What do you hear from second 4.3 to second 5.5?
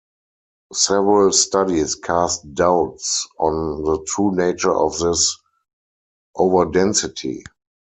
nature of this